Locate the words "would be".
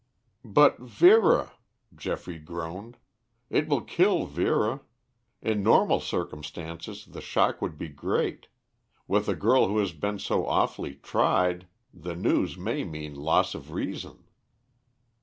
7.61-7.87